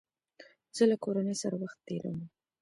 [0.75, 2.21] زه له کورنۍ سره وخت تېرووم.